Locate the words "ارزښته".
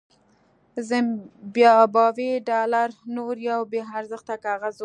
3.99-4.35